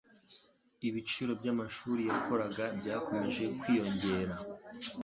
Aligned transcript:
Ibiciro 0.87 1.31
byamashuri 1.39 2.01
yakoraga 2.09 2.63
byakomeje 2.79 3.43
kwiyongera. 3.59 4.35